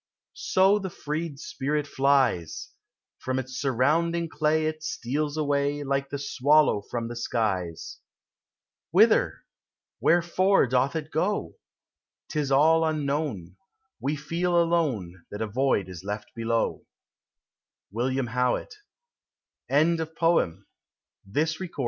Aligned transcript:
So 0.33 0.79
the 0.79 0.89
freed 0.89 1.39
spirit 1.39 1.85
flies! 1.85 2.69
From 3.19 3.37
its 3.37 3.61
surrounding 3.61 4.29
clay 4.29 4.65
It 4.65 4.81
steals 4.81 5.37
away 5.37 5.83
Like 5.83 6.09
the 6.09 6.17
swallow 6.17 6.81
from 6.81 7.07
the 7.07 7.13
^i' 7.13 7.69
,v;. 7.71 8.01
Whither? 8.89 9.43
wherefore 9.99 10.65
doth 10.65 10.95
h 10.95 11.11
'T 11.13 11.59
is 12.39 12.51
all 12.51 12.83
unknot 12.83 13.21
o; 13.51 13.55
W'e 14.01 14.17
feel 14.19 14.59
alone 14.59 15.23
That 15.29 15.43
a 15.43 15.47
void 15.47 15.87
is 15.87 16.03
left 16.03 16.31
l>< 16.35 16.51
l"w 16.51 16.79
■ 16.83 16.85
WILLI 17.91 18.17
\ 18.17 18.17
M 18.17 18.27
\\n\\ 18.29 18.33
\ 18.67 18.71
332 19.69 20.15
POEMS 20.15 20.57
OF 21.29 21.31
XATURE. 21.31 21.69